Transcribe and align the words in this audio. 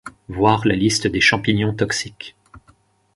Voir 0.29 0.65
la 0.65 0.73
liste 0.75 1.05
des 1.05 1.21
champignons 1.21 1.75
toxiques. 1.75 2.35